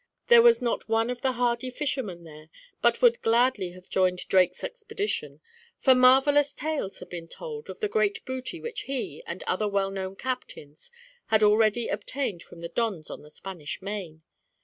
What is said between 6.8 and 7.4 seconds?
had been